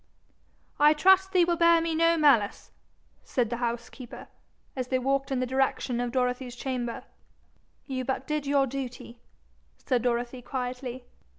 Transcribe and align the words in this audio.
'I 0.79 0.93
trust 0.95 1.31
thee 1.31 1.45
will 1.45 1.57
bear 1.57 1.79
me 1.79 1.93
no 1.93 2.17
malice,' 2.17 2.71
said 3.23 3.51
the 3.51 3.57
housekeeper, 3.57 4.29
as 4.75 4.87
they 4.87 4.97
walked 4.97 5.29
in 5.31 5.39
the 5.39 5.45
direction 5.45 6.01
of 6.01 6.11
Dorothy's 6.11 6.55
chamber. 6.55 7.03
'You 7.85 8.03
did 8.03 8.25
but 8.25 8.47
your 8.47 8.65
duty,' 8.65 9.19
said 9.77 10.01
Dorothy 10.01 10.41
quietly. 10.41 11.05